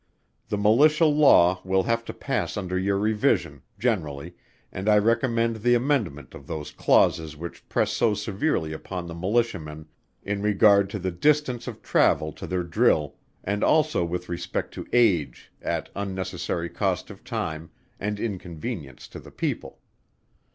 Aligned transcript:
The 0.49 0.57
Militia 0.57 1.05
Law 1.05 1.61
will 1.63 1.83
have 1.83 2.03
to 2.05 2.11
pass 2.11 2.57
under 2.57 2.75
your 2.75 2.97
revision, 2.97 3.61
generally, 3.77 4.33
and 4.71 4.89
I 4.89 4.97
recommend 4.97 5.57
the 5.57 5.75
amendment 5.75 6.33
of 6.33 6.47
those 6.47 6.71
clauses 6.71 7.37
which 7.37 7.69
press 7.69 7.91
so 7.91 8.15
severely 8.15 8.73
upon 8.73 9.05
the 9.05 9.13
Militiamen 9.13 9.87
in 10.23 10.41
regard 10.41 10.89
to 10.89 10.97
the 10.97 11.11
distance 11.11 11.67
of 11.67 11.83
travel 11.83 12.31
to 12.33 12.47
their 12.47 12.63
drill, 12.63 13.15
and 13.43 13.63
also 13.63 14.03
with 14.03 14.27
respect 14.27 14.73
to 14.73 14.87
age, 14.91 15.51
at 15.61 15.89
unnecessary 15.95 16.67
cost 16.67 17.11
of 17.11 17.23
time, 17.23 17.69
and 17.99 18.19
inconvenience 18.19 19.07
to 19.09 19.19
the 19.19 19.29
people. 19.29 19.81